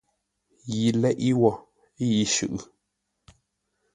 Yi 0.77 0.87
leʼe 1.01 1.29
wo 1.41 1.51
yi 2.09 2.13
shʉʼʉ. 2.33 2.59